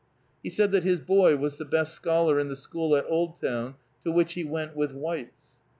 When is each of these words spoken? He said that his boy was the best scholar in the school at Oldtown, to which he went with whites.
He 0.41 0.49
said 0.49 0.71
that 0.71 0.83
his 0.83 0.99
boy 0.99 1.37
was 1.37 1.57
the 1.57 1.63
best 1.63 1.93
scholar 1.93 2.39
in 2.39 2.47
the 2.47 2.55
school 2.55 2.95
at 2.95 3.05
Oldtown, 3.07 3.75
to 4.03 4.11
which 4.11 4.33
he 4.33 4.43
went 4.43 4.75
with 4.75 4.93
whites. 4.93 5.57